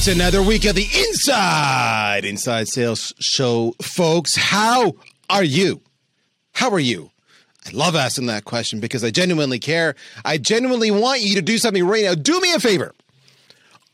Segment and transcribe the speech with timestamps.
[0.00, 4.34] It's another week of the Inside Inside Sales Show, folks.
[4.34, 4.94] How
[5.28, 5.82] are you?
[6.54, 7.10] How are you?
[7.66, 9.96] I love asking that question because I genuinely care.
[10.24, 12.14] I genuinely want you to do something right now.
[12.14, 12.94] Do me a favor.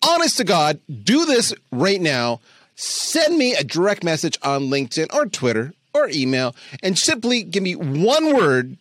[0.00, 2.38] Honest to God, do this right now.
[2.76, 6.54] Send me a direct message on LinkedIn or Twitter or email
[6.84, 8.76] and simply give me one word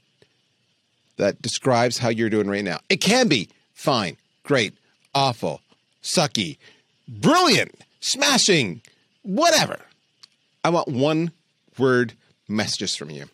[1.18, 2.82] that describes how you're doing right now.
[2.88, 4.76] It can be fine, great,
[5.16, 5.62] awful,
[6.04, 6.58] sucky,
[7.08, 8.82] brilliant, smashing,
[9.24, 9.80] whatever.
[10.64, 11.32] I want one
[11.78, 12.14] word
[12.48, 13.26] messages from you.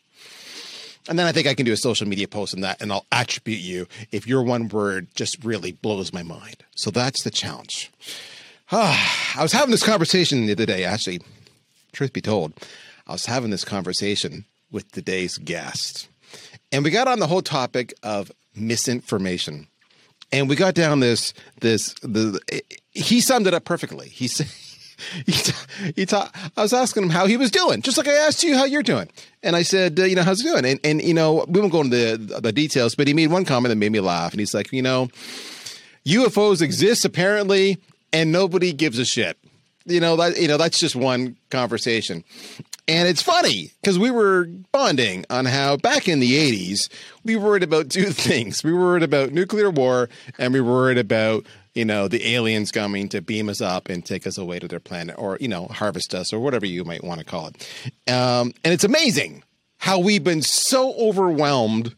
[1.09, 3.05] And then I think I can do a social media post on that and I'll
[3.11, 6.57] attribute you if your one word just really blows my mind.
[6.75, 7.91] So that's the challenge.
[8.71, 11.21] I was having this conversation the other day, actually,
[11.91, 12.53] truth be told,
[13.07, 16.07] I was having this conversation with today's guest.
[16.71, 19.67] And we got on the whole topic of misinformation.
[20.31, 22.39] And we got down this this the
[22.91, 24.09] he summed it up perfectly.
[24.09, 24.47] He said
[25.25, 25.33] he,
[25.95, 28.57] he ta- I was asking him how he was doing, just like I asked you
[28.57, 29.09] how you're doing.
[29.43, 30.65] And I said, uh, you know, how's it doing?
[30.65, 33.45] And, and, you know, we won't go into the, the details, but he made one
[33.45, 34.31] comment that made me laugh.
[34.31, 35.09] And he's like, you know,
[36.05, 37.77] UFOs exist apparently,
[38.13, 39.37] and nobody gives a shit.
[39.85, 42.23] You know, that, you know, that's just one conversation.
[42.87, 46.89] And it's funny because we were bonding on how back in the 80s,
[47.23, 48.63] we worried about two things.
[48.63, 53.21] We worried about nuclear war and we worried about, you know, the aliens coming to
[53.21, 56.33] beam us up and take us away to their planet or, you know, harvest us
[56.33, 58.11] or whatever you might want to call it.
[58.11, 59.43] Um, and it's amazing
[59.77, 61.95] how we've been so overwhelmed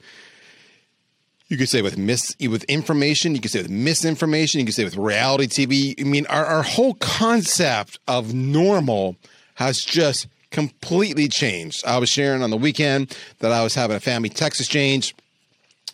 [1.53, 4.84] you could say with mis with information, you could say with misinformation, you could say
[4.84, 6.02] with reality TV.
[6.02, 9.18] I mean, our, our whole concept of normal
[9.56, 11.86] has just completely changed.
[11.86, 15.14] I was sharing on the weekend that I was having a family text exchange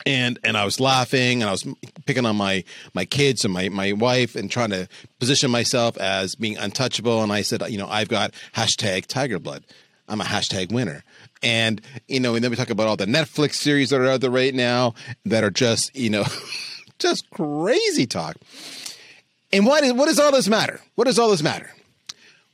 [0.05, 1.67] and and I was laughing and I was
[2.05, 4.87] picking on my my kids and my my wife and trying to
[5.19, 7.21] position myself as being untouchable.
[7.21, 9.65] And I said, you know, I've got hashtag Tiger Blood.
[10.07, 11.03] I'm a hashtag winner.
[11.41, 14.21] And you know, and then we talk about all the Netflix series that are out
[14.21, 14.93] there right now
[15.25, 16.25] that are just you know,
[16.99, 18.35] just crazy talk.
[19.51, 20.81] And what is what does all this matter?
[20.95, 21.71] What does all this matter?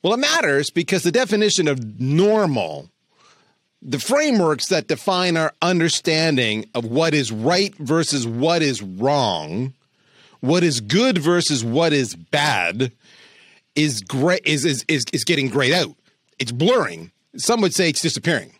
[0.01, 2.91] Well, it matters because the definition of normal,
[3.81, 9.73] the frameworks that define our understanding of what is right versus what is wrong,
[10.41, 12.91] what is good versus what is bad,
[13.75, 15.95] is great is is is, is getting grayed out.
[16.39, 17.11] It's blurring.
[17.37, 18.54] Some would say it's disappearing.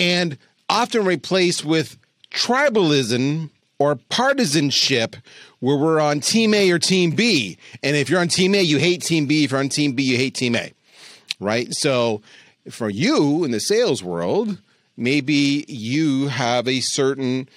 [0.00, 0.38] And
[0.68, 1.98] often replaced with
[2.30, 5.16] tribalism or partisanship
[5.58, 7.58] where we're on team A or team B.
[7.82, 9.44] And if you're on team A, you hate team B.
[9.44, 10.72] If you're on team B, you hate team A.
[11.38, 11.72] Right?
[11.74, 12.22] So
[12.70, 14.58] for you in the sales world,
[14.96, 17.48] maybe you have a certain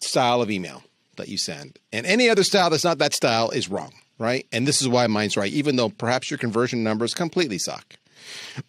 [0.00, 0.82] style of email
[1.16, 1.78] that you send.
[1.92, 4.46] And any other style that's not that style is wrong, right?
[4.52, 7.96] And this is why mine's right, even though perhaps your conversion numbers completely suck.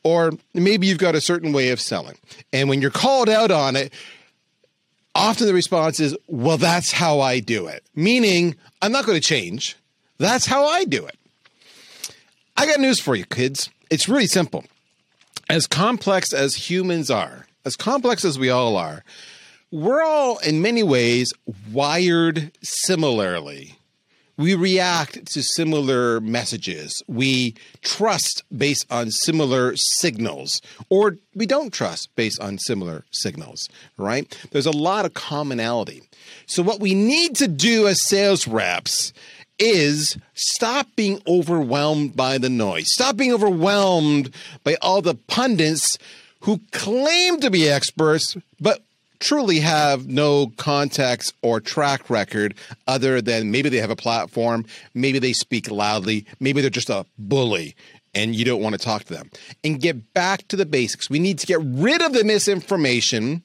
[0.03, 2.17] Or maybe you've got a certain way of selling.
[2.51, 3.93] And when you're called out on it,
[5.15, 7.83] often the response is, well, that's how I do it.
[7.95, 9.75] Meaning, I'm not going to change.
[10.17, 11.17] That's how I do it.
[12.55, 13.69] I got news for you, kids.
[13.89, 14.65] It's really simple.
[15.49, 19.03] As complex as humans are, as complex as we all are,
[19.71, 21.33] we're all in many ways
[21.71, 23.76] wired similarly
[24.37, 27.01] we react to similar messages.
[27.07, 34.37] We trust based on similar signals, or we don't trust based on similar signals, right?
[34.51, 36.03] There's a lot of commonality.
[36.45, 39.11] So, what we need to do as sales reps
[39.59, 44.33] is stop being overwhelmed by the noise, stop being overwhelmed
[44.63, 45.97] by all the pundits
[46.41, 48.83] who claim to be experts, but
[49.19, 52.53] truly have no context or track record
[52.87, 57.05] other than maybe they have a platform, maybe they speak loudly, maybe they're just a
[57.17, 57.75] bully
[58.13, 59.29] and you don't want to talk to them.
[59.63, 61.09] And get back to the basics.
[61.09, 63.43] We need to get rid of the misinformation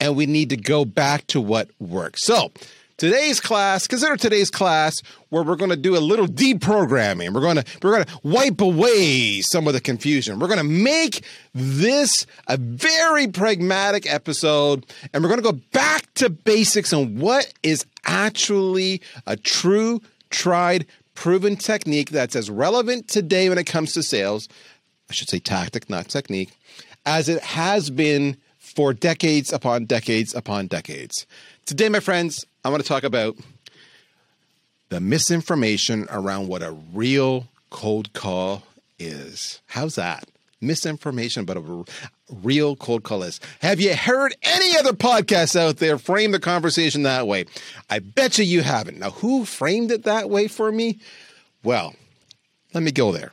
[0.00, 2.24] and we need to go back to what works.
[2.24, 2.52] So,
[2.96, 4.94] today's class, consider today's class
[5.30, 7.32] where we're going to do a little deprogramming.
[7.32, 10.38] We're going to we're going to wipe away some of the confusion.
[10.38, 11.24] We're going to make
[11.54, 17.52] this a very pragmatic episode and we're going to go back to basics on what
[17.62, 20.00] is actually a true
[20.30, 24.48] tried proven technique that's as relevant today when it comes to sales.
[25.08, 26.50] I should say tactic, not technique,
[27.06, 31.26] as it has been for decades upon decades upon decades.
[31.66, 33.36] Today, my friends, I want to talk about
[34.90, 38.64] the misinformation around what a real cold call
[38.98, 39.62] is.
[39.68, 40.28] How's that?
[40.60, 41.84] Misinformation about a
[42.30, 43.40] real cold call is.
[43.60, 47.46] Have you heard any other podcasts out there frame the conversation that way?
[47.88, 48.98] I bet you you haven't.
[48.98, 50.98] Now, who framed it that way for me?
[51.62, 51.94] Well,
[52.74, 53.30] let me go there.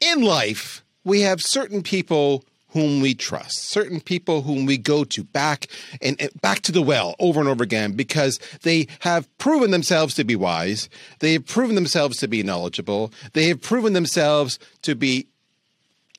[0.00, 5.22] In life, we have certain people whom we trust, certain people whom we go to
[5.22, 5.68] back
[6.02, 10.12] and, and, back to the well over and over again because they have proven themselves
[10.14, 10.88] to be wise,
[11.20, 15.28] they have proven themselves to be knowledgeable, they have proven themselves to be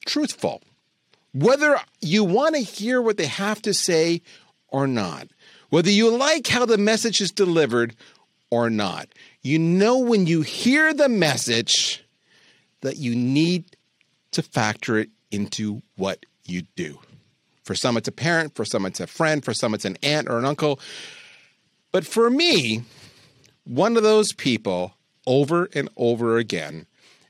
[0.05, 0.61] truthful.
[1.33, 4.21] Whether you want to hear what they have to say
[4.69, 5.27] or not,
[5.69, 7.97] whether you like how the message is delivered
[8.49, 9.09] or not,
[9.41, 12.05] you know when you hear the message
[12.79, 13.75] that you need
[14.31, 16.99] to factor it into what you do.
[17.63, 20.29] For some, it's a parent, for some, it's a friend, for some, it's an aunt
[20.29, 20.79] or an uncle.
[21.91, 22.83] But for me,
[23.63, 24.93] one of those people
[25.25, 26.85] over and over again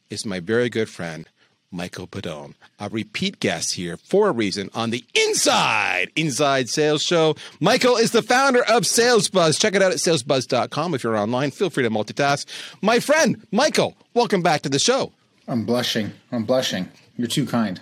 [0.10, 1.28] is my very good friend,
[1.72, 7.36] Michael Pedone, a repeat guest here for a reason on the Inside Inside Sales Show.
[7.60, 9.58] Michael is the founder of Sales Buzz.
[9.58, 10.94] Check it out at salesbuzz.com.
[10.94, 12.46] If you're online, feel free to multitask.
[12.82, 15.14] My friend, Michael, welcome back to the show.
[15.48, 16.12] I'm blushing.
[16.32, 16.90] I'm blushing.
[17.18, 17.82] You're too kind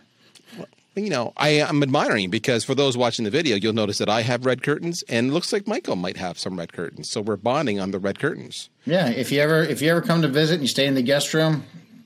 [0.96, 4.22] you know, I am admiring because for those watching the video, you'll notice that I
[4.22, 7.10] have red curtains, and it looks like Michael might have some red curtains.
[7.10, 8.70] So we're bonding on the red curtains.
[8.86, 11.02] Yeah, if you ever if you ever come to visit and you stay in the
[11.02, 11.64] guest room,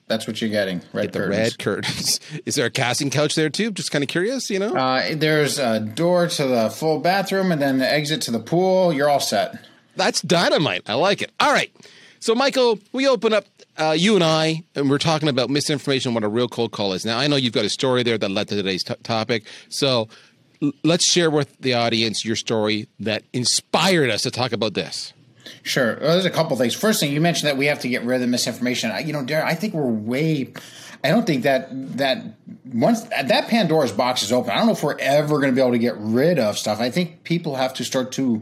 [0.08, 0.82] that's what you're getting.
[0.94, 2.20] Red Get the red curtains.
[2.46, 3.72] Is there a casting couch there too?
[3.72, 4.76] Just kind of curious, you know.
[4.76, 8.94] Uh, there's a door to the full bathroom, and then the exit to the pool.
[8.94, 9.60] You're all set.
[9.98, 10.84] That's dynamite.
[10.88, 11.32] I like it.
[11.40, 11.74] All right.
[12.20, 13.46] So, Michael, we open up
[13.78, 17.06] uh, you and I, and we're talking about misinformation, what a real cold call is.
[17.06, 19.46] Now, I know you've got a story there that led to today's t- topic.
[19.70, 20.08] So,
[20.62, 25.14] l- let's share with the audience your story that inspired us to talk about this.
[25.64, 25.98] Sure.
[26.02, 26.74] Well, there's a couple things.
[26.74, 28.92] First thing, you mentioned that we have to get rid of the misinformation.
[28.92, 30.54] I, you know, Darren, I think we're way.
[31.04, 32.24] I don't think that that
[32.66, 35.62] once that Pandora's box is open, I don't know if we're ever going to be
[35.62, 36.80] able to get rid of stuff.
[36.80, 38.42] I think people have to start to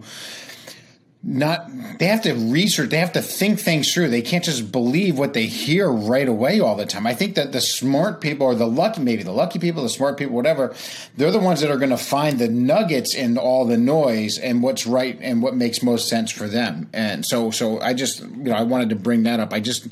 [1.27, 4.09] not they have to research they have to think things through.
[4.09, 7.07] They can't just believe what they hear right away all the time.
[7.07, 10.17] I think that the smart people or the lucky maybe the lucky people the smart
[10.17, 10.75] people whatever
[11.17, 14.61] they're the ones that are going to find the nuggets in all the noise and
[14.61, 16.89] what's right and what makes most sense for them.
[16.93, 19.51] And so so i just you know i wanted to bring that up.
[19.51, 19.87] I just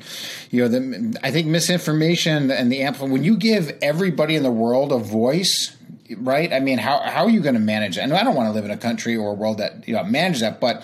[0.52, 4.52] you know the, i think misinformation and the amplify when you give everybody in the
[4.52, 5.76] world a voice
[6.18, 6.54] right?
[6.54, 8.52] I mean how, how are you going to manage that and i don't want to
[8.52, 10.84] live in a country or a world that you know manages that but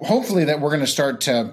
[0.00, 1.52] hopefully that we're going to start to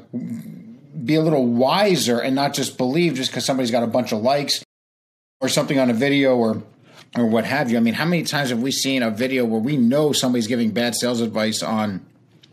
[1.04, 4.22] be a little wiser and not just believe just because somebody's got a bunch of
[4.22, 4.63] likes
[5.39, 6.63] or something on a video or
[7.18, 7.78] or what have you.
[7.78, 10.72] I mean, how many times have we seen a video where we know somebody's giving
[10.72, 12.06] bad sales advice on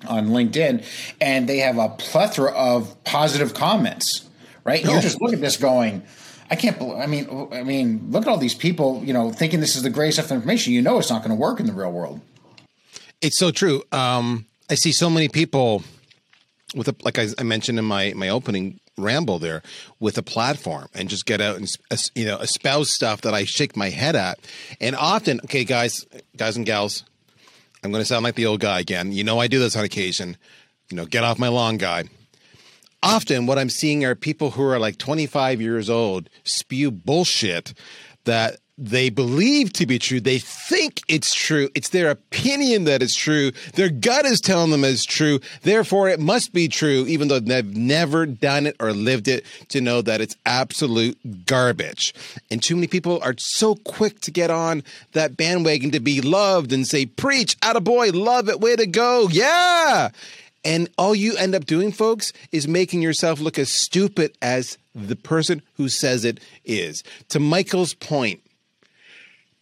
[0.06, 0.84] on LinkedIn
[1.20, 4.28] and they have a plethora of positive comments,
[4.64, 4.82] right?
[4.82, 6.02] You just look at this going,
[6.50, 6.98] I can't believe.
[6.98, 9.90] I mean, I mean, look at all these people, you know, thinking this is the
[9.90, 10.72] greatest stuff information.
[10.72, 12.20] You know, it's not going to work in the real world.
[13.20, 13.82] It's so true.
[13.90, 15.82] Um, I see so many people
[16.74, 19.62] with a, like I, I mentioned in my my opening ramble there
[20.00, 21.68] with a platform and just get out and
[22.14, 24.38] you know espouse stuff that I shake my head at.
[24.80, 26.04] And often, okay, guys,
[26.36, 27.04] guys and gals,
[27.82, 29.12] I'm going to sound like the old guy again.
[29.12, 30.36] You know, I do this on occasion.
[30.90, 32.04] You know, get off my lawn, guy.
[33.02, 37.74] Often, what I'm seeing are people who are like 25 years old spew bullshit
[38.24, 40.20] that they believe to be true.
[40.20, 41.68] They think it's true.
[41.74, 43.50] It's their opinion that it's true.
[43.74, 45.40] Their gut is telling them it's true.
[45.62, 49.80] Therefore, it must be true, even though they've never done it or lived it to
[49.80, 52.14] know that it's absolute garbage.
[52.52, 56.72] And too many people are so quick to get on that bandwagon to be loved
[56.72, 59.28] and say, preach, attaboy, love it, way to go.
[59.28, 60.10] Yeah.
[60.64, 65.16] And all you end up doing, folks, is making yourself look as stupid as the
[65.16, 67.02] person who says it is.
[67.30, 68.40] To Michael's point,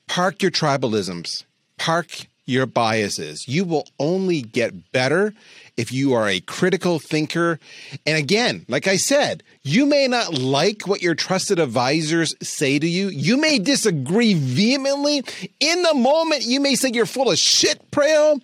[0.09, 1.45] Park your tribalisms,
[1.79, 3.49] park your biases.
[3.49, 5.35] You will only get better
[5.77, 7.59] if you are a critical thinker.
[8.07, 12.87] And again, like I said, you may not like what your trusted advisors say to
[12.87, 13.09] you.
[13.09, 15.25] You may disagree vehemently.
[15.61, 18.41] In the moment, you may say you're full of shit, Praill.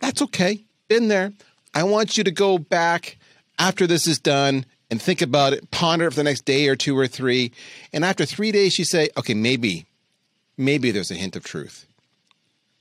[0.00, 0.62] That's okay.
[0.88, 1.32] Been there.
[1.74, 3.16] I want you to go back
[3.58, 6.76] after this is done and think about it, ponder it for the next day or
[6.76, 7.52] two or three.
[7.92, 9.86] And after three days, you say, okay, maybe
[10.56, 11.86] maybe there's a hint of truth.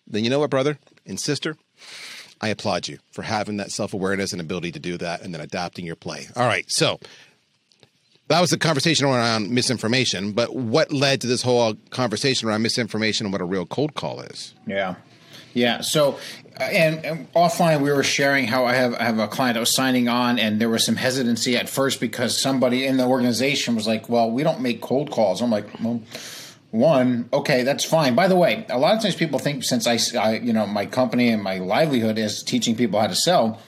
[0.08, 1.58] Then you know what, brother and sister?
[2.42, 5.42] I applaud you for having that self awareness and ability to do that and then
[5.42, 6.28] adapting your play.
[6.36, 6.66] All right.
[6.70, 7.00] So
[8.28, 10.34] that was the conversation around misinformation.
[10.34, 14.22] But what led to this whole conversation around misinformation and what a real cold call
[14.22, 14.54] is?
[14.68, 14.96] Yeah.
[15.54, 15.82] Yeah.
[15.82, 16.20] So,
[16.60, 19.60] uh, and, and, offline, we were sharing how I have I have a client that
[19.60, 23.76] was signing on, and there was some hesitancy at first because somebody in the organization
[23.76, 26.02] was like, "Well, we don't make cold calls." I'm like, "Well."
[26.74, 30.00] One okay that's fine by the way a lot of times people think since I,
[30.20, 33.60] I, you know my company and my livelihood is teaching people how to sell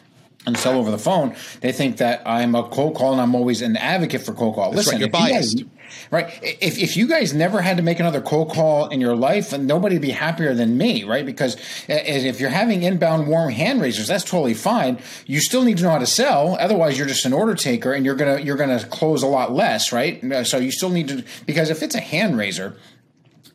[0.47, 3.63] and sell over the phone, they think that I'm a cold call and I'm always
[3.63, 4.71] an advocate for cold call.
[4.73, 6.11] That's Listen, right, you're if you guys- biased.
[6.11, 6.39] right?
[6.61, 9.65] If, if you guys never had to make another cold call in your life, then
[9.65, 11.25] nobody would be happier than me, right?
[11.25, 11.55] Because
[11.89, 14.99] uh, if you're having inbound warm hand raisers, that's totally fine.
[15.25, 16.57] You still need to know how to sell.
[16.59, 19.91] Otherwise, you're just an order taker, and you're gonna you're gonna close a lot less,
[19.91, 20.21] right?
[20.45, 22.75] So you still need to because if it's a hand raiser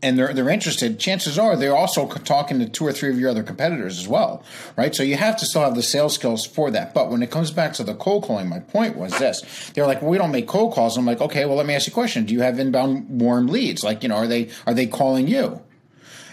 [0.03, 3.31] and they're they're interested, chances are they're also talking to two or three of your
[3.31, 4.43] other competitors as well,
[4.77, 4.95] right?
[4.95, 6.95] So you have to still have the sales skills for that.
[6.95, 10.01] But when it comes back to the cold calling, my point was this: they're like,
[10.01, 10.97] well, we don't make cold calls.
[10.97, 13.49] I'm like, okay, well, let me ask you a question: Do you have inbound warm
[13.49, 13.85] leads?
[13.85, 15.61] Like, you know, are they are they calling you?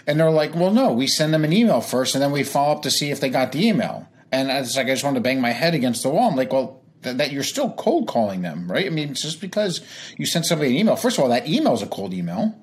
[0.06, 2.72] And they're like, well, no, we send them an email first, and then we follow
[2.72, 4.08] up to see if they got the email.
[4.32, 6.30] And it's like I just wanted to bang my head against the wall.
[6.30, 6.76] I'm like, well.
[7.02, 8.84] That you're still cold calling them, right?
[8.84, 9.82] I mean, just because
[10.16, 10.96] you sent somebody an email.
[10.96, 12.60] First of all, that email is a cold email.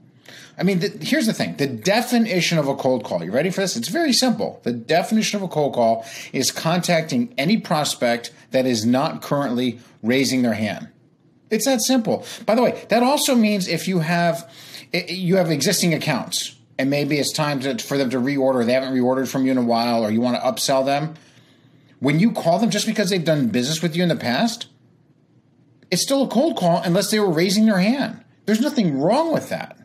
[0.58, 3.24] I mean, the, here's the thing the definition of a cold call.
[3.24, 3.76] You ready for this?
[3.76, 4.62] It's very simple.
[4.64, 10.42] The definition of a cold call is contacting any prospect that is not currently raising
[10.42, 10.90] their hand.
[11.50, 12.26] It's that simple.
[12.46, 14.50] By the way, that also means if you have
[14.94, 18.94] you have existing accounts and maybe it's time to, for them to reorder, they haven't
[18.94, 21.16] reordered from you in a while, or you want to upsell them.
[22.00, 24.68] When you call them just because they've done business with you in the past,
[25.92, 28.24] it's still a cold call unless they were raising their hand.
[28.46, 29.78] There's nothing wrong with that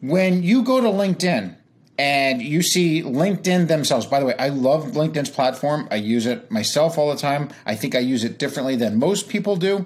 [0.00, 1.56] when you go to LinkedIn
[1.98, 5.88] and you see LinkedIn themselves, by the way, I love LinkedIn's platform.
[5.90, 7.50] I use it myself all the time.
[7.66, 9.84] I think I use it differently than most people do.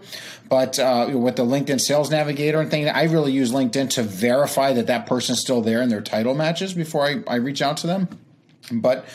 [0.49, 4.75] But uh, with the LinkedIn Sales Navigator and thing, I really use LinkedIn to verify
[4.75, 7.87] that that person's still there and their title matches before I, I reach out to
[7.87, 8.09] them.
[8.71, 9.07] But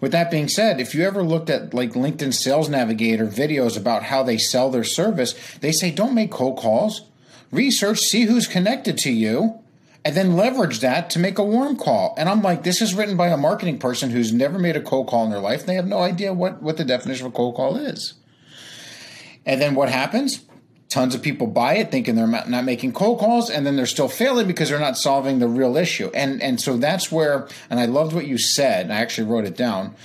[0.00, 4.04] with that being said, if you ever looked at like LinkedIn Sales Navigator videos about
[4.04, 7.02] how they sell their service, they say don't make cold calls.
[7.50, 9.60] Research, see who's connected to you,
[10.04, 12.14] and then leverage that to make a warm call.
[12.18, 15.08] And I'm like, this is written by a marketing person who's never made a cold
[15.08, 15.64] call in their life.
[15.64, 18.14] They have no idea what, what the definition of a cold call is.
[19.46, 20.44] And then what happens?
[20.90, 24.08] Tons of people buy it thinking they're not making cold calls, and then they're still
[24.08, 26.10] failing because they're not solving the real issue.
[26.14, 29.56] And and so that's where, and I loved what you said, I actually wrote it
[29.56, 29.96] down.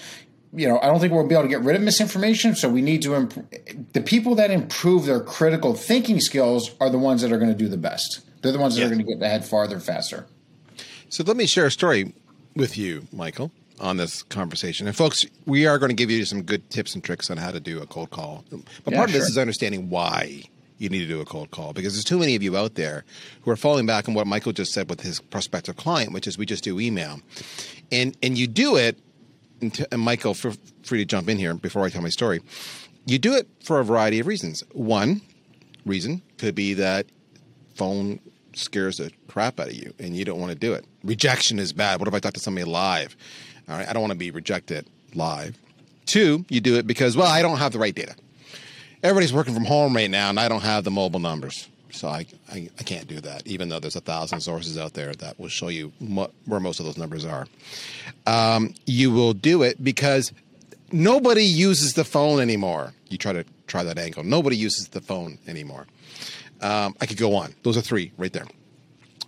[0.51, 2.81] You know, I don't think we'll be able to get rid of misinformation, so we
[2.81, 3.45] need to improve.
[3.93, 7.57] The people that improve their critical thinking skills are the ones that are going to
[7.57, 8.21] do the best.
[8.41, 8.87] They're the ones that Yeah.
[8.87, 10.25] are going to get ahead farther, faster.
[11.09, 12.13] So let me share a story
[12.55, 14.87] with you, Michael, on this conversation.
[14.87, 17.51] And folks, we are going to give you some good tips and tricks on how
[17.51, 18.43] to do a cold call.
[18.49, 18.61] But
[18.93, 20.43] Yeah, part of this is understanding why
[20.77, 23.03] you need to do a cold call because there's too many of you out there
[23.41, 26.37] who are falling back on what Michael just said with his prospective client, which is
[26.37, 27.19] we just do email.
[27.91, 28.97] And and you do it
[29.61, 30.53] and, t- and Michael, feel
[30.83, 32.41] free to jump in here before I tell my story.
[33.05, 34.63] You do it for a variety of reasons.
[34.71, 35.21] One
[35.85, 37.07] reason could be that
[37.79, 38.19] phone
[38.53, 40.85] scares the crap out of you and you don't want to do it.
[41.03, 41.99] Rejection is bad.
[41.99, 43.15] What if I talk to somebody live?
[43.69, 45.57] All right, I don't want to be rejected live.
[46.05, 48.15] Two, you do it because, well, I don't have the right data.
[49.01, 51.69] Everybody's working from home right now and I don't have the mobile numbers.
[51.91, 55.13] So I, I, I can't do that, even though there's a thousand sources out there
[55.13, 57.47] that will show you mo- where most of those numbers are.
[58.27, 60.31] Um, you will do it because
[60.91, 62.93] nobody uses the phone anymore.
[63.09, 64.23] You try to try that angle.
[64.23, 65.87] Nobody uses the phone anymore.
[66.61, 67.53] Um, I could go on.
[67.63, 68.45] Those are three right there.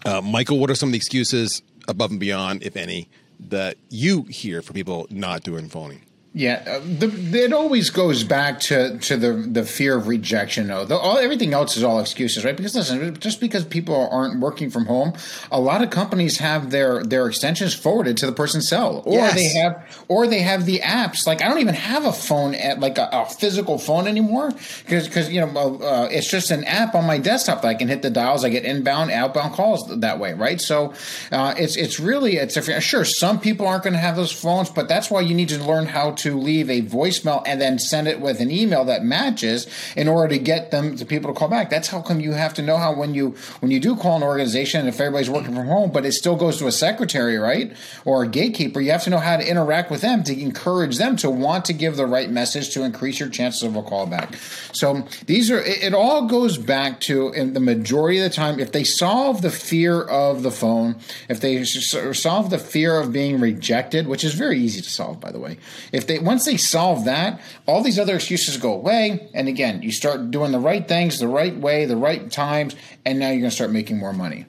[0.05, 3.09] Uh, Michael, what are some of the excuses above and beyond, if any,
[3.39, 6.01] that you hear for people not doing phoning?
[6.33, 10.67] Yeah, uh, the, it always goes back to, to the the fear of rejection.
[10.67, 12.55] Though the, all everything else is all excuses, right?
[12.55, 15.11] Because listen, just because people aren't working from home,
[15.51, 19.33] a lot of companies have their their extensions forwarded to the person's cell, or Yes.
[19.35, 21.27] they have or they have the apps.
[21.27, 24.51] Like I don't even have a phone at like a, a physical phone anymore
[24.85, 27.89] because because you know uh, it's just an app on my desktop that I can
[27.89, 28.45] hit the dials.
[28.45, 30.61] I get inbound, outbound calls that way, right?
[30.61, 30.93] So
[31.33, 34.69] uh, it's it's really it's a, sure some people aren't going to have those phones,
[34.69, 38.07] but that's why you need to learn how to leave a voicemail and then send
[38.07, 41.47] it with an email that matches in order to get them to people to call
[41.47, 41.69] back.
[41.69, 44.23] That's how come you have to know how when you when you do call an
[44.23, 47.75] organization, and if everybody's working from home, but it still goes to a secretary, right,
[48.05, 51.15] or a gatekeeper, you have to know how to interact with them to encourage them
[51.17, 54.35] to want to give the right message to increase your chances of a callback.
[54.75, 58.59] So these are it, it all goes back to in the majority of the time
[58.59, 60.97] if they solve the fear of the phone,
[61.29, 65.31] if they solve the fear of being rejected, which is very easy to solve by
[65.31, 65.57] the way.
[65.91, 69.91] If they once they solve that, all these other excuses go away and again, you
[69.91, 72.75] start doing the right things the right way, the right times,
[73.05, 74.45] and now you're going to start making more money.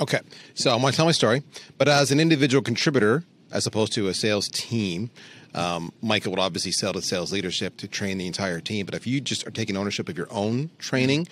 [0.00, 0.20] Okay,
[0.54, 1.42] so I'm going to tell my story,
[1.76, 5.10] but as an individual contributor, as opposed to a sales team,
[5.54, 8.86] um, Michael would obviously sell to sales leadership to train the entire team.
[8.86, 11.26] But if you just are taking ownership of your own training,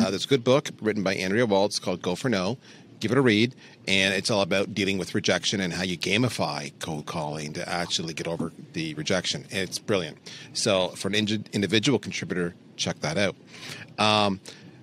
[0.00, 2.58] uh, there's a good book written by Andrea Waltz called "Go for No."
[3.04, 3.54] Give it a read.
[3.86, 8.14] And it's all about dealing with rejection and how you gamify cold calling to actually
[8.14, 9.44] get over the rejection.
[9.50, 10.16] It's brilliant.
[10.54, 13.36] So for an individual contributor, check that out.
[13.98, 14.40] Um,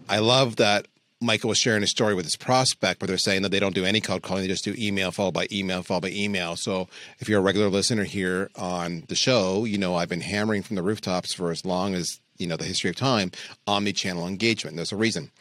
[0.07, 0.87] I love that
[1.19, 3.85] Michael was sharing a story with his prospect where they're saying that they don't do
[3.85, 6.55] any cold calling, they just do email followed by email followed by email.
[6.55, 6.87] So
[7.19, 10.75] if you're a regular listener here on the show, you know I've been hammering from
[10.75, 13.31] the rooftops for as long as you know the history of time
[13.67, 14.75] omni-channel engagement.
[14.75, 15.31] There's a reason.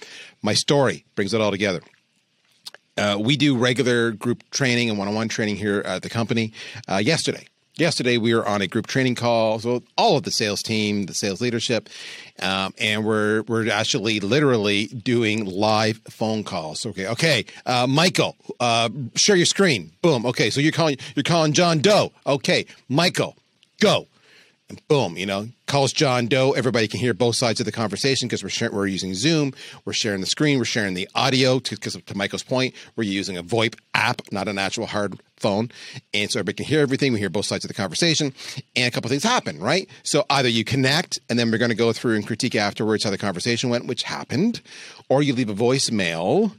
[0.43, 1.81] My story brings it all together.
[2.97, 6.53] Uh, we do regular group training and one-on-one training here at the company.
[6.89, 10.63] Uh, yesterday, yesterday we were on a group training call so all of the sales
[10.63, 11.89] team the sales leadership
[12.43, 16.85] um, and we're we're actually literally doing live phone calls.
[16.85, 19.91] Okay okay uh, michael uh, share your screen.
[20.03, 22.13] Boom okay so you're calling you're calling john doe.
[22.27, 23.37] Okay michael
[23.81, 24.07] go
[24.89, 26.53] boom, you know, calls John Doe.
[26.53, 29.53] Everybody can hear both sides of the conversation because we're sharing, we're using Zoom,
[29.85, 31.61] we're sharing the screen, we're sharing the audio.
[31.61, 35.71] Because to, to, Michael's point, we're using a VoIP app, not an actual hard phone,
[36.13, 37.13] and so everybody can hear everything.
[37.13, 38.35] We hear both sides of the conversation,
[38.77, 39.89] and a couple things happen, right?
[40.03, 43.11] So either you connect, and then we're going to go through and critique afterwards how
[43.11, 44.61] the conversation went, which happened,
[45.09, 46.53] or you leave a voicemail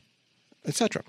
[0.66, 1.04] etc.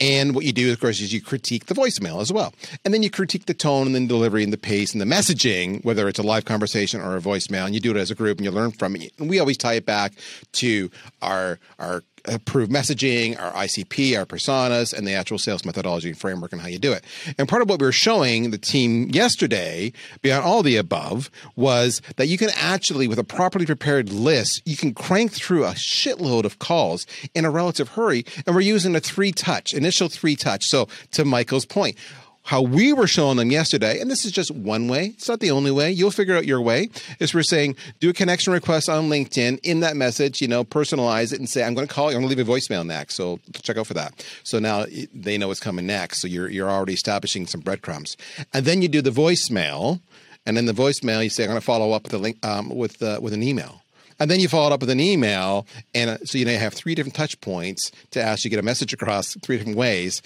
[0.00, 2.52] And what you do, of course, is you critique the voicemail as well.
[2.84, 5.84] And then you critique the tone and the delivery and the pace and the messaging,
[5.84, 8.38] whether it's a live conversation or a voicemail, and you do it as a group
[8.38, 9.12] and you learn from it.
[9.18, 10.14] And we always tie it back
[10.52, 10.90] to
[11.22, 16.52] our our approved messaging, our ICP, our personas, and the actual sales methodology and framework
[16.52, 17.04] and how you do it.
[17.38, 22.02] And part of what we were showing the team yesterday, beyond all the above, was
[22.16, 26.44] that you can actually, with a properly prepared list, you can crank through a shitload
[26.44, 28.24] of calls in a relative hurry.
[28.46, 30.64] And we're using a three touch, initial three touch.
[30.66, 31.96] So to Michael's point,
[32.42, 35.50] how we were showing them yesterday, and this is just one way, it's not the
[35.50, 35.90] only way.
[35.90, 36.88] You'll figure out your way.
[37.18, 41.32] Is we're saying do a connection request on LinkedIn in that message, you know, personalize
[41.32, 43.14] it and say, I'm going to call you, I'm going to leave a voicemail next.
[43.14, 44.24] So check out for that.
[44.42, 46.20] So now they know what's coming next.
[46.20, 48.16] So you're, you're already establishing some breadcrumbs.
[48.52, 50.00] And then you do the voicemail.
[50.46, 52.70] And then the voicemail, you say, I'm going to follow up with a link, um,
[52.70, 53.82] with, uh, with an email.
[54.18, 55.66] And then you follow it up with an email.
[55.94, 58.92] And uh, so you you have three different touch points to actually get a message
[58.92, 60.20] across three different ways.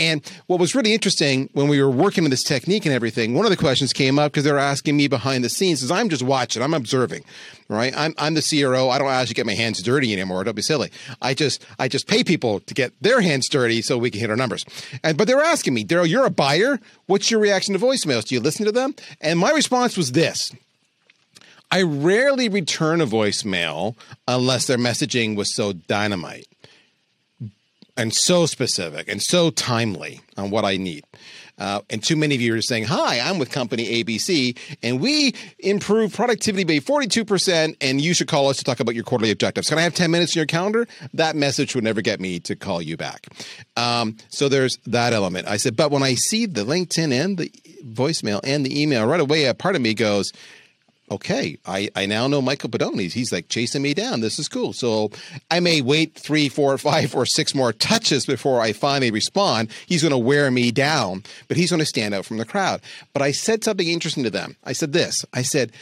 [0.00, 3.44] And what was really interesting when we were working with this technique and everything, one
[3.44, 6.08] of the questions came up because they were asking me behind the scenes, is I'm
[6.08, 7.22] just watching, I'm observing,
[7.68, 7.92] right?
[7.94, 8.88] I'm, I'm the CRO.
[8.88, 10.42] I don't actually get my hands dirty anymore.
[10.42, 10.90] Don't be silly.
[11.20, 14.30] I just I just pay people to get their hands dirty so we can hit
[14.30, 14.64] our numbers.
[15.04, 16.80] And but they were asking me, Darryl, you're a buyer.
[17.04, 18.24] What's your reaction to voicemails?
[18.24, 18.94] Do you listen to them?
[19.20, 20.50] And my response was this.
[21.70, 26.46] I rarely return a voicemail unless their messaging was so dynamite
[28.00, 31.04] and so specific and so timely on what I need.
[31.58, 35.34] Uh, and too many of you are saying, Hi, I'm with company ABC, and we
[35.58, 39.68] improve productivity by 42%, and you should call us to talk about your quarterly objectives.
[39.68, 40.88] Can I have 10 minutes in your calendar?
[41.12, 43.26] That message would never get me to call you back.
[43.76, 45.46] Um, so there's that element.
[45.46, 47.52] I said, But when I see the LinkedIn and the
[47.84, 50.32] voicemail and the email, right away, a part of me goes,
[51.10, 53.12] okay, I, I now know Michael Pedone.
[53.12, 54.20] He's like chasing me down.
[54.20, 54.72] This is cool.
[54.72, 55.10] So
[55.50, 59.70] I may wait three, four, five, or six more touches before I finally respond.
[59.86, 62.80] He's going to wear me down, but he's going to stand out from the crowd.
[63.12, 64.56] But I said something interesting to them.
[64.64, 65.72] I said this I said,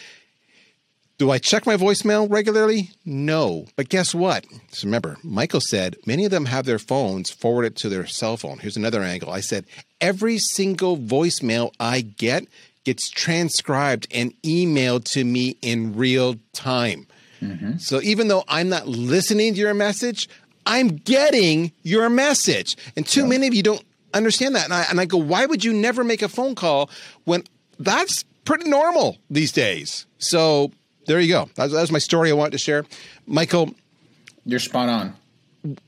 [1.18, 2.90] do I check my voicemail regularly?
[3.04, 3.66] No.
[3.74, 4.46] But guess what?
[4.84, 8.58] Remember, Michael said many of them have their phones forwarded to their cell phone.
[8.58, 9.32] Here's another angle.
[9.32, 9.64] I said,
[10.00, 12.46] every single voicemail I get
[12.88, 17.06] gets transcribed and emailed to me in real time.
[17.42, 17.76] Mm-hmm.
[17.76, 20.26] So even though I'm not listening to your message,
[20.64, 22.78] I'm getting your message.
[22.96, 23.26] And too yeah.
[23.26, 24.64] many of you don't understand that.
[24.64, 26.88] And I, and I go, why would you never make a phone call
[27.24, 27.44] when
[27.78, 30.06] that's pretty normal these days?
[30.16, 30.72] So
[31.04, 31.50] there you go.
[31.56, 32.86] That, that was my story I wanted to share.
[33.26, 33.74] Michael,
[34.46, 35.14] you're spot on.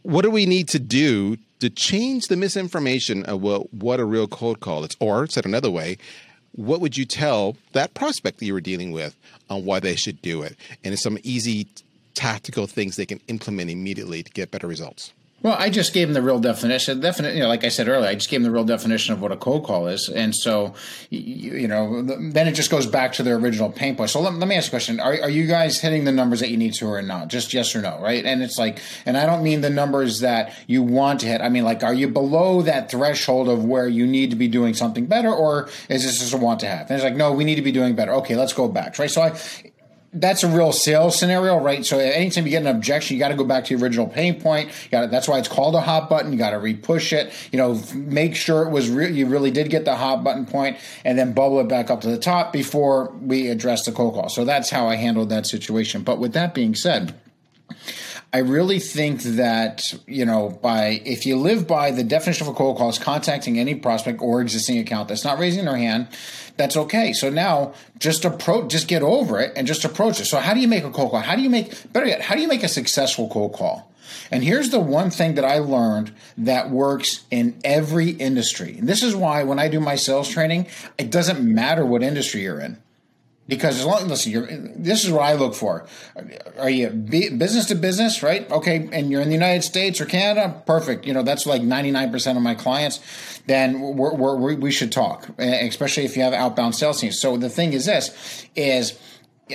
[0.03, 4.29] What do we need to do to change the misinformation of what, what a real
[4.29, 4.95] cold call is?
[5.01, 5.97] Or, said another way,
[6.53, 9.17] what would you tell that prospect that you were dealing with
[9.49, 10.57] on why they should do it?
[10.85, 11.69] And some easy
[12.15, 15.13] tactical things they can implement immediately to get better results.
[15.43, 17.01] Well, I just gave them the real definition.
[17.01, 19.23] Definite, you know, like I said earlier, I just gave them the real definition of
[19.23, 20.75] what a cold call is, and so,
[21.09, 24.11] you, you know, then it just goes back to their original pain point.
[24.11, 26.51] So let, let me ask a question: are, are you guys hitting the numbers that
[26.51, 27.29] you need to, or not?
[27.29, 28.25] Just yes or no, right?
[28.25, 31.41] And it's like, and I don't mean the numbers that you want to hit.
[31.41, 34.75] I mean, like, are you below that threshold of where you need to be doing
[34.75, 36.91] something better, or is this just a want to have?
[36.91, 38.13] And it's like, no, we need to be doing better.
[38.17, 39.11] Okay, let's go back, right?
[39.11, 39.39] So I,
[40.13, 41.87] that's a real sales scenario, right?
[41.87, 44.41] So anytime you get an objection, you got to go back to the original pain
[44.41, 44.71] point.
[44.91, 46.33] Got that's why it's called a hot button.
[46.33, 47.33] You got to repush it.
[47.53, 50.79] You know, make sure it was re- you really did get the hot button point,
[51.05, 54.29] and then bubble it back up to the top before we address the cold call.
[54.29, 56.03] So that's how I handled that situation.
[56.03, 57.15] But with that being said.
[58.33, 62.57] I really think that, you know, by if you live by the definition of a
[62.57, 66.07] cold call is contacting any prospect or existing account that's not raising their hand,
[66.57, 67.13] that's okay.
[67.13, 70.27] So now just approach, just get over it and just approach it.
[70.27, 71.21] So how do you make a cold call?
[71.21, 73.91] How do you make, better yet, how do you make a successful cold call?
[74.31, 78.77] And here's the one thing that I learned that works in every industry.
[78.79, 82.43] And this is why when I do my sales training, it doesn't matter what industry
[82.43, 82.79] you're in.
[83.51, 85.85] Because as long listen, you're, this is what I look for.
[86.57, 88.49] Are you business to business, right?
[88.49, 91.05] Okay, and you're in the United States or Canada, perfect.
[91.05, 93.01] You know that's like 99% of my clients.
[93.47, 97.21] Then we're, we're, we should talk, especially if you have outbound sales teams.
[97.21, 98.97] So the thing is this: is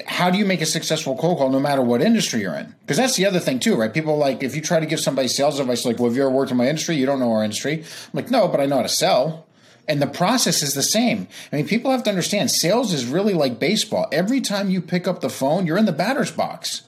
[0.07, 2.75] how do you make a successful cold call no matter what industry you're in?
[2.81, 3.93] Because that's the other thing too, right?
[3.93, 6.31] People like if you try to give somebody sales advice, like, "Well, have you ever
[6.31, 6.97] worked in my industry?
[6.97, 9.45] You don't know our industry." I'm like, "No, but I know how to sell."
[9.87, 11.27] And the process is the same.
[11.51, 14.07] I mean, people have to understand sales is really like baseball.
[14.11, 16.83] Every time you pick up the phone, you're in the batter's box,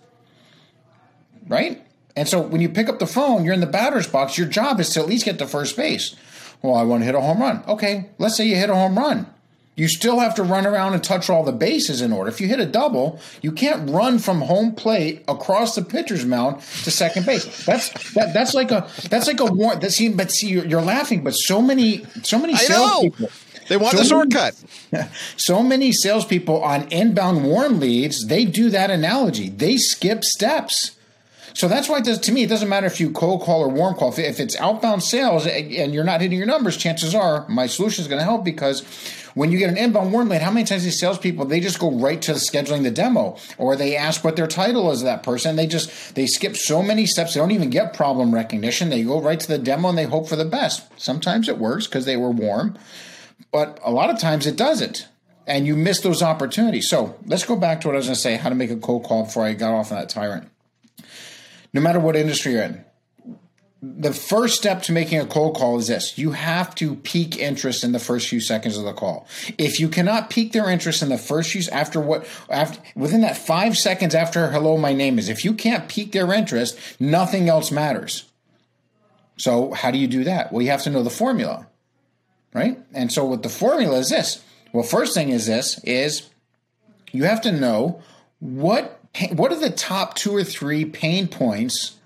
[1.48, 1.86] right?
[2.16, 4.38] And so when you pick up the phone, you're in the batter's box.
[4.38, 6.16] Your job is to at least get to first base.
[6.64, 7.64] Well, I want to hit a home run.
[7.68, 9.28] Okay, let's say you hit a home run
[9.78, 12.30] you still have to run around and touch all the bases in order.
[12.30, 16.62] If you hit a double, you can't run from home plate across the pitcher's mound
[16.84, 17.66] to second base.
[17.66, 19.82] That's that, that's like a that's like a warrant.
[19.82, 23.30] That see, but see, you're, you're laughing, but so many so many salespeople.
[23.70, 24.56] They want so the shortcut.
[24.92, 29.50] Many, so many salespeople on inbound warm leads, they do that analogy.
[29.50, 30.97] They skip steps.
[31.58, 33.68] So that's why it does, to me, it doesn't matter if you cold call or
[33.68, 34.14] warm call.
[34.16, 38.08] If it's outbound sales and you're not hitting your numbers, chances are my solution is
[38.08, 38.82] going to help because
[39.34, 41.90] when you get an inbound warm lead, how many times these salespeople they just go
[41.90, 45.56] right to scheduling the demo, or they ask what their title is that person.
[45.56, 47.34] They just they skip so many steps.
[47.34, 48.92] They don't even get problem recognition.
[48.92, 50.86] They go right to the demo and they hope for the best.
[51.02, 52.78] Sometimes it works because they were warm,
[53.52, 55.08] but a lot of times it doesn't
[55.48, 56.88] and you miss those opportunities.
[56.88, 58.76] So let's go back to what I was going to say how to make a
[58.76, 60.52] cold call before I got off on that tyrant.
[61.78, 62.84] No matter what industry you're in,
[63.84, 66.18] the first step to making a cold call is this.
[66.18, 69.28] You have to pique interest in the first few seconds of the call.
[69.60, 73.38] If you cannot pique their interest in the first few after what after within that
[73.38, 77.70] five seconds after hello my name is if you can't pique their interest nothing else
[77.70, 78.24] matters.
[79.38, 80.52] So how do you do that?
[80.52, 81.68] Well you have to know the formula
[82.56, 82.80] right?
[82.92, 84.44] And so what the formula is this.
[84.74, 86.28] Well first thing is this is
[87.12, 88.02] you have to know
[88.40, 89.00] what
[89.32, 91.98] what are the top two or three pain points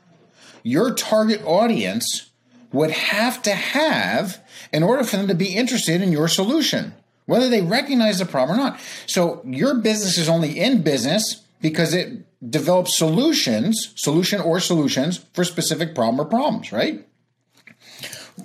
[0.63, 2.29] your target audience
[2.71, 6.93] would have to have in order for them to be interested in your solution,
[7.25, 8.79] whether they recognize the problem or not.
[9.07, 15.43] So your business is only in business because it develops solutions, solution or solutions for
[15.43, 17.05] specific problem or problems, right?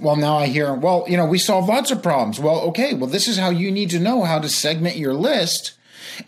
[0.01, 2.39] Well, now I hear, well, you know, we solve lots of problems.
[2.39, 5.76] Well, okay, well, this is how you need to know how to segment your list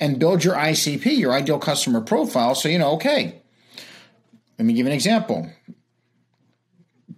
[0.00, 2.54] and build your ICP, your ideal customer profile.
[2.54, 3.42] So, you know, okay,
[4.58, 5.50] let me give an example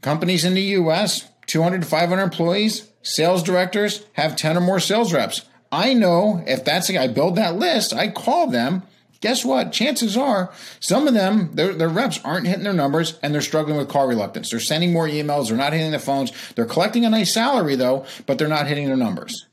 [0.03, 5.13] companies in the US, 200 to 500 employees, sales directors have 10 or more sales
[5.13, 5.43] reps.
[5.73, 8.83] I know if that's the guy, I build that list, I call them.
[9.21, 9.71] Guess what?
[9.71, 13.77] Chances are some of them, their, their reps aren't hitting their numbers and they're struggling
[13.77, 14.51] with call reluctance.
[14.51, 16.33] They're sending more emails, they're not hitting the phones.
[16.55, 19.47] They're collecting a nice salary though, but they're not hitting their numbers.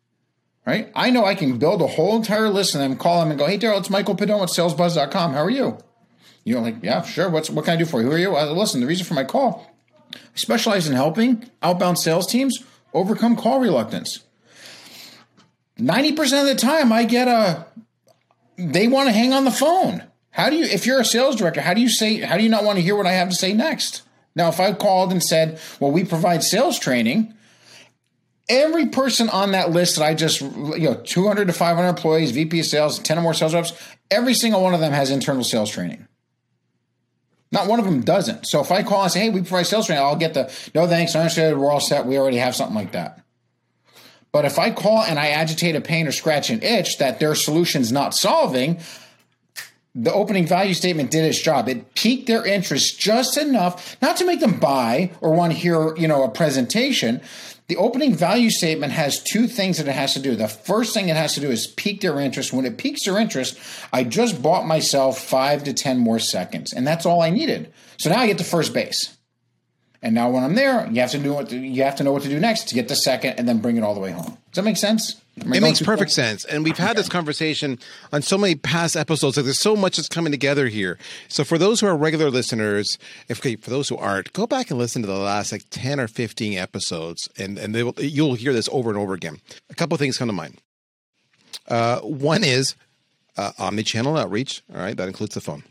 [0.68, 0.92] Right?
[0.94, 3.48] I know I can build a whole entire list and them, call them and go,
[3.48, 5.32] hey, Darryl, it's Michael Pedone at salesbuzz.com.
[5.32, 5.78] How are you?
[6.44, 7.30] You're like, yeah, sure.
[7.30, 8.08] What's what can I do for you?
[8.08, 8.36] Who are you?
[8.36, 9.66] Uh, listen, the reason for my call
[10.14, 14.26] I specialize in helping outbound sales teams overcome call reluctance.
[15.80, 17.66] 90% of the time, I get a,
[18.58, 20.04] they want to hang on the phone.
[20.32, 22.50] How do you, if you're a sales director, how do you say, how do you
[22.50, 24.02] not want to hear what I have to say next?
[24.36, 27.34] Now, if I called and said, well, we provide sales training,
[28.50, 32.60] every person on that list that I just, you know, 200 to 500 employees, VP
[32.60, 33.74] of sales, 10 or more sales reps,
[34.10, 36.08] every single one of them has internal sales training.
[37.52, 38.46] Not one of them doesn't.
[38.46, 40.88] So if I call and say, hey, we provide sales training, I'll get the no
[40.88, 43.22] thanks, I'm interested, we're all set, we already have something like that.
[44.32, 47.36] But if I call and I agitate a pain or scratch an itch that their
[47.36, 48.80] solution's not solving,
[49.96, 51.68] the opening value statement did its job.
[51.68, 55.96] It piqued their interest just enough, not to make them buy or want to hear,
[55.96, 57.22] you know, a presentation,
[57.68, 60.36] the opening value statement has two things that it has to do.
[60.36, 62.54] The first thing it has to do is pique their interest.
[62.54, 63.60] When it piques their interest,
[63.92, 67.74] I just bought myself five to 10 more seconds, and that's all I needed.
[67.98, 69.17] So now I get to first base.
[70.02, 72.24] And now when I'm there, you have to do what you have to know what
[72.24, 74.38] to do next to get to second and then bring it all the way home.
[74.52, 75.22] Does that make sense?
[75.38, 76.46] It makes perfect sense.
[76.46, 77.78] And we've had this conversation
[78.12, 79.38] on so many past episodes.
[79.38, 80.98] Like there's so much that's coming together here.
[81.28, 84.80] So for those who are regular listeners, if for those who aren't, go back and
[84.80, 88.68] listen to the last like 10 or 15 episodes and, and will, you'll hear this
[88.72, 89.38] over and over again.
[89.70, 90.60] A couple of things come to mind.
[91.68, 92.76] Uh, one is
[93.38, 94.64] uh, omni-channel outreach.
[94.74, 94.98] All right.
[94.98, 95.64] That includes the phone.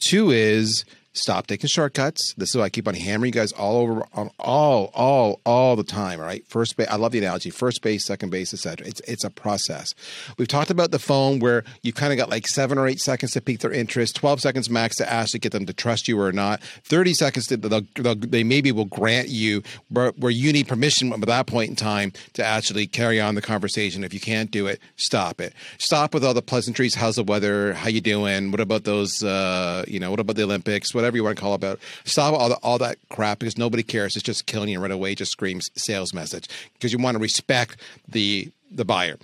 [0.00, 0.84] Two is
[1.14, 2.34] Stop taking shortcuts.
[2.36, 5.74] This is why I keep on hammering you guys all over on all, all, all
[5.74, 6.20] the time.
[6.20, 6.46] All right.
[6.46, 6.86] First base.
[6.88, 7.50] I love the analogy.
[7.50, 8.86] First base, second base, etc.
[8.86, 9.94] It's it's a process.
[10.36, 13.32] We've talked about the phone where you kind of got like seven or eight seconds
[13.32, 16.30] to pique their interest, twelve seconds max to actually get them to trust you or
[16.30, 20.68] not, thirty seconds to they'll, they'll, they maybe will grant you where, where you need
[20.68, 24.04] permission at that point in time to actually carry on the conversation.
[24.04, 25.54] If you can't do it, stop it.
[25.78, 26.94] Stop with all the pleasantries.
[26.94, 27.72] How's the weather?
[27.72, 28.50] How you doing?
[28.50, 29.22] What about those?
[29.22, 30.94] Uh, you know, what about the Olympics?
[30.94, 31.78] Whatever you want to call about.
[32.04, 34.16] Stop all the, all that crap because nobody cares.
[34.16, 35.14] It's just killing you right away.
[35.14, 39.16] Just screams sales message because you want to respect the the buyer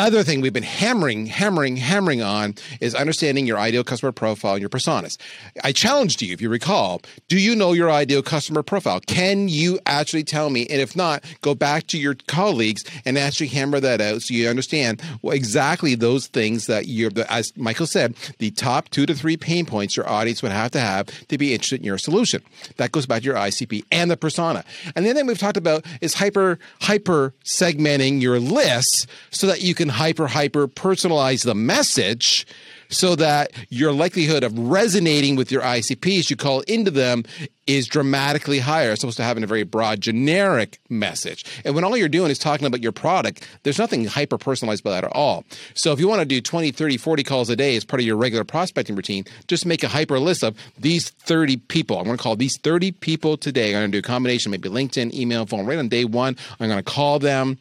[0.00, 4.60] other thing we've been hammering, hammering, hammering on is understanding your ideal customer profile and
[4.60, 5.18] your personas.
[5.62, 9.00] I challenged you, if you recall, do you know your ideal customer profile?
[9.00, 10.66] Can you actually tell me?
[10.70, 14.48] And if not, go back to your colleagues and actually hammer that out so you
[14.48, 19.66] understand exactly those things that you're, as Michael said, the top two to three pain
[19.66, 22.42] points your audience would have to have to be interested in your solution.
[22.78, 24.64] That goes back to your ICP and the persona.
[24.96, 29.60] And the other thing we've talked about is hyper, hyper segmenting your lists so that
[29.60, 32.46] you can hyper, hyper personalize the message
[32.90, 37.24] so that your likelihood of resonating with your ICPs you call into them
[37.66, 38.90] is dramatically higher.
[38.90, 41.44] It's supposed to having a very broad, generic message.
[41.64, 44.90] And when all you're doing is talking about your product, there's nothing hyper personalized about
[44.90, 45.44] that at all.
[45.74, 48.06] So if you want to do 20, 30, 40 calls a day as part of
[48.06, 51.98] your regular prospecting routine, just make a hyper list of these 30 people.
[51.98, 53.68] I'm going to call these 30 people today.
[53.68, 56.36] I'm going to do a combination, maybe LinkedIn, email, phone, right on day one.
[56.58, 57.58] I'm going to call them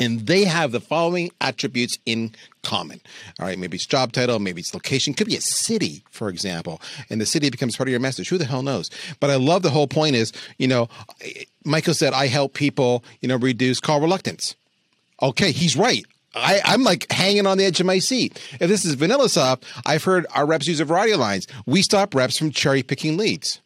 [0.00, 3.00] and they have the following attributes in common.
[3.38, 6.80] All right, maybe it's job title, maybe it's location, could be a city, for example,
[7.10, 8.28] and the city becomes part of your message.
[8.28, 8.90] Who the hell knows?
[9.20, 10.88] But I love the whole point is, you know,
[11.64, 14.54] Michael said, I help people, you know, reduce call reluctance.
[15.22, 16.04] Okay, he's right.
[16.34, 18.40] I, am like hanging on the edge of my seat.
[18.60, 21.46] If this is VanillaSoft, I've heard our reps use a variety of lines.
[21.64, 23.60] We stop reps from cherry picking leads.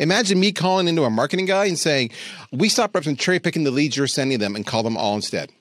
[0.00, 2.10] Imagine me calling into a marketing guy and saying,
[2.50, 5.14] We stop reps from cherry picking the leads you're sending them and call them all
[5.14, 5.52] instead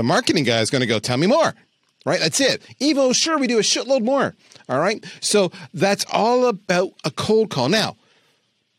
[0.00, 1.54] the marketing guy is going to go, tell me more.
[2.06, 2.18] Right?
[2.18, 2.62] That's it.
[2.80, 4.34] Evo, sure, we do a shitload more.
[4.70, 5.04] All right.
[5.20, 7.68] So that's all about a cold call.
[7.68, 7.98] Now,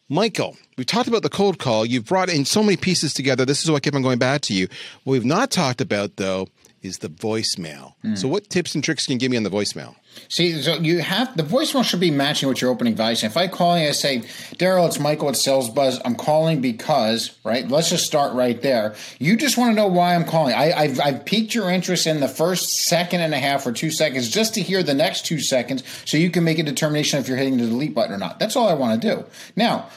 [0.09, 1.85] Michael, we've talked about the cold call.
[1.85, 3.45] You've brought in so many pieces together.
[3.45, 4.67] This is what I keep on going back to you.
[5.03, 6.47] What we've not talked about, though,
[6.81, 7.93] is the voicemail.
[8.03, 8.17] Mm.
[8.17, 9.95] So, what tips and tricks can you give me on the voicemail?
[10.27, 13.23] See, so you have the voicemail should be matching with your opening advice.
[13.23, 14.19] If I call you, I say,
[14.55, 15.99] Darryl, it's Michael at Sales Buzz.
[16.05, 17.67] I'm calling because, right?
[17.67, 18.95] Let's just start right there.
[19.19, 20.53] You just want to know why I'm calling.
[20.53, 23.91] I, I've, I've piqued your interest in the first second and a half or two
[23.91, 27.27] seconds just to hear the next two seconds so you can make a determination if
[27.27, 28.39] you're hitting the delete button or not.
[28.39, 29.25] That's all I want to do.
[29.57, 29.89] Now,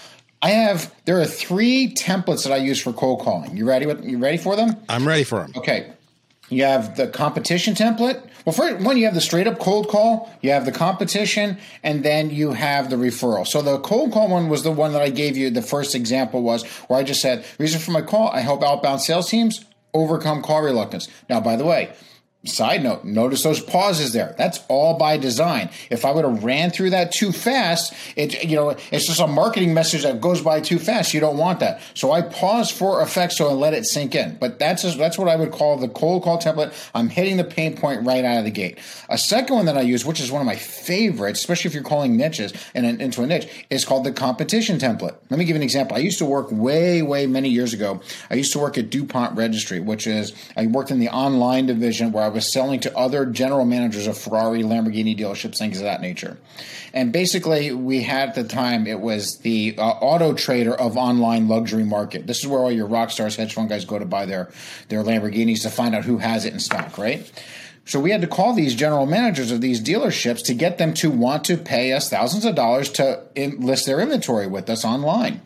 [0.43, 3.57] I have there are three templates that I use for cold calling.
[3.57, 3.87] You ready?
[3.87, 4.77] With, you ready for them?
[4.89, 5.53] I'm ready for them.
[5.57, 5.93] Okay.
[6.51, 8.23] You have the competition template.
[8.45, 12.05] Well, first one, you have the straight up cold call, you have the competition, and
[12.05, 13.47] then you have the referral.
[13.47, 15.49] So the cold call one was the one that I gave you.
[15.49, 19.01] The first example was where I just said, reason for my call, I help outbound
[19.01, 21.09] sales teams overcome call reluctance.
[21.31, 21.95] Now, by the way,
[22.47, 24.35] Side note, notice those pauses there.
[24.37, 25.71] That's all by design.
[25.89, 29.27] If I would have ran through that too fast, it you know, it's just a
[29.27, 31.15] marketing message that goes by too fast.
[31.15, 31.81] You don't want that.
[31.95, 34.37] So I pause for effect so I let it sink in.
[34.39, 36.75] But that's just, that's what I would call the cold call template.
[36.95, 38.79] I'm hitting the pain point right out of the gate.
[39.09, 41.83] A second one that I use, which is one of my favorites, especially if you're
[41.83, 45.17] calling niches and into a niche, is called the competition template.
[45.31, 45.97] Let me give an example.
[45.97, 48.03] I used to work way, way many years ago.
[48.29, 52.13] I used to work at DuPont Registry, which is I worked in the online division
[52.13, 56.03] where I was selling to other general managers of Ferrari, Lamborghini dealerships, things of that
[56.03, 56.37] nature.
[56.93, 61.49] And basically, we had at the time it was the uh, auto trader of online
[61.49, 62.27] luxury market.
[62.27, 64.53] This is where all your rock stars, hedge fund guys go to buy their
[64.89, 67.31] their Lamborghinis to find out who has it in stock, right?
[67.87, 71.11] So we had to call these general managers of these dealerships to get them to
[71.11, 75.43] want to pay us thousands of dollars to list their inventory with us online.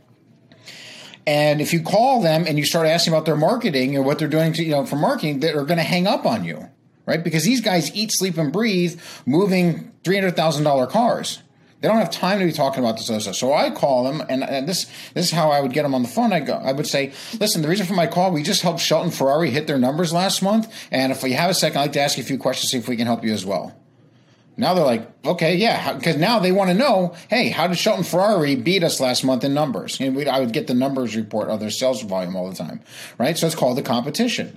[1.27, 4.29] And if you call them and you start asking about their marketing or what they're
[4.29, 6.68] doing to, you know, for marketing, they're going to hang up on you
[7.09, 7.25] right?
[7.25, 11.42] Because these guys eat, sleep, and breathe moving $300,000 cars.
[11.81, 13.37] They don't have time to be talking about this other stuff.
[13.37, 16.03] So I call them, and, and, this this is how I would get them on
[16.03, 16.33] the phone.
[16.33, 19.11] I go, I would say, listen, the reason for my call, we just helped Shelton
[19.11, 22.01] Ferrari hit their numbers last month, and if you have a second, I'd like to
[22.01, 23.75] ask you a few questions, see if we can help you as well.
[24.59, 28.03] Now they're like, okay, yeah, because now they want to know, hey, how did Shelton
[28.03, 30.01] Ferrari beat us last month in numbers?
[30.01, 32.81] And I would get the numbers report of their sales volume all the time,
[33.18, 33.38] right?
[33.38, 34.57] So it's called the competition.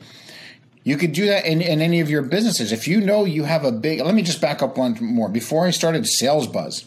[0.83, 2.71] You could do that in, in any of your businesses.
[2.71, 5.29] If you know you have a big, let me just back up one more.
[5.29, 6.85] Before I started Sales Buzz,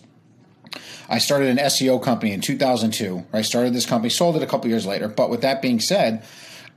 [1.08, 3.24] I started an SEO company in 2002.
[3.32, 5.06] I started this company, sold it a couple years later.
[5.06, 6.24] But with that being said,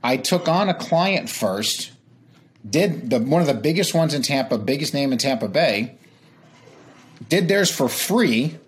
[0.02, 1.90] I took on a client first,
[2.68, 5.96] did the one of the biggest ones in Tampa, biggest name in Tampa Bay,
[7.28, 8.58] did theirs for free,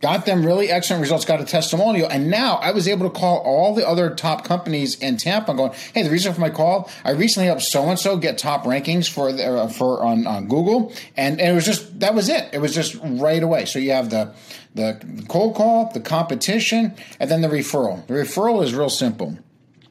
[0.00, 3.38] got them really excellent results, got a testimonial, and now I was able to call
[3.38, 7.10] all the other top companies in Tampa, going, "Hey, the reason for my call, I
[7.10, 10.92] recently helped so and so get top rankings for the, uh, for on, on Google,
[11.16, 12.48] and, and it was just that was it.
[12.52, 13.64] It was just right away.
[13.66, 14.32] So you have the
[14.74, 18.06] the cold call, the competition, and then the referral.
[18.06, 19.38] The referral is real simple.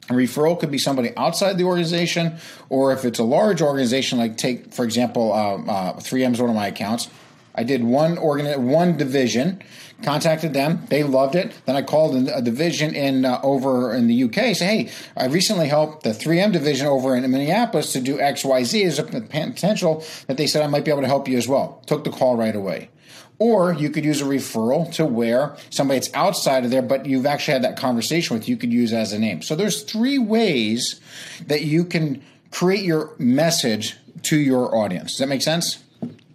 [0.08, 4.36] A referral could be somebody outside the organization, or if it's a large organization, like
[4.36, 7.08] take for example, uh, uh, 3M is one of my accounts.
[7.54, 9.62] I did one organ, one division,
[10.02, 10.84] contacted them.
[10.88, 11.52] They loved it.
[11.66, 14.54] Then I called a division in uh, over in the UK.
[14.54, 18.62] Say, hey, I recently helped the 3M division over in Minneapolis to do X, Y,
[18.64, 18.82] Z.
[18.82, 21.82] There's a potential that they said I might be able to help you as well.
[21.86, 22.90] Took the call right away.
[23.38, 27.24] Or you could use a referral to where somebody that's outside of there, but you've
[27.24, 29.40] actually had that conversation with, you could use as a name.
[29.40, 31.00] So there's three ways
[31.46, 35.12] that you can create your message to your audience.
[35.12, 35.82] Does that make sense?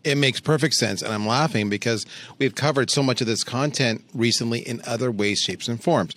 [0.06, 1.02] It makes perfect sense.
[1.02, 2.06] And I'm laughing because
[2.38, 6.14] we've covered so much of this content recently in other ways, shapes, and forms.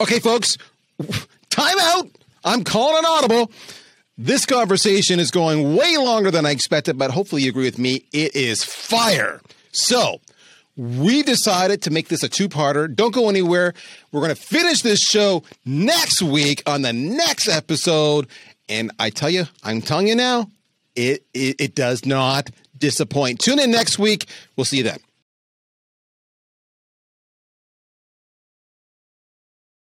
[0.00, 0.56] Okay, folks,
[1.50, 2.08] time out.
[2.44, 3.52] I'm calling an audible.
[4.16, 8.06] This conversation is going way longer than I expected, but hopefully you agree with me.
[8.12, 9.40] It is fire.
[9.72, 10.20] So
[10.76, 12.92] we decided to make this a two parter.
[12.92, 13.74] Don't go anywhere.
[14.10, 18.26] We're going to finish this show next week on the next episode.
[18.68, 20.50] And I tell you, I'm telling you now,
[20.96, 23.40] it, it, it does not disappoint.
[23.40, 24.26] Tune in next week.
[24.56, 24.98] We'll see you then.